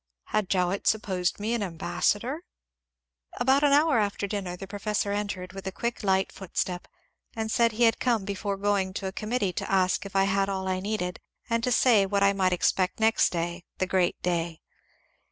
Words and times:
Had 0.33 0.49
Jowett 0.49 0.87
supposed 0.87 1.39
me 1.39 1.53
an 1.53 1.61
ambas 1.61 2.05
sador? 2.05 2.39
About 3.33 3.63
an 3.63 3.71
hour 3.71 3.99
after 3.99 4.25
dinner 4.25 4.57
the 4.57 4.65
professor 4.65 5.11
entered 5.11 5.53
with 5.53 5.67
a 5.67 5.71
PROFESSOR 5.71 6.01
JOWETT 6.07 6.31
317 6.31 6.31
quick, 6.31 6.31
light 6.31 6.31
footstep, 6.31 6.87
and 7.35 7.51
said 7.51 7.73
he 7.77 7.83
had 7.83 7.99
come 7.99 8.25
before 8.25 8.57
going 8.57 8.95
to 8.95 9.05
a 9.05 9.11
committee 9.11 9.53
to 9.53 9.71
ask 9.71 10.03
if 10.07 10.15
I 10.15 10.23
had 10.23 10.49
all 10.49 10.67
I 10.67 10.79
needed, 10.79 11.19
and 11.51 11.63
to 11.63 11.71
say 11.71 12.07
what 12.07 12.23
I 12.23 12.33
might 12.33 12.51
expect 12.51 12.99
next 12.99 13.29
day— 13.29 13.63
the 13.77 13.85
great 13.85 14.19
day. 14.23 14.61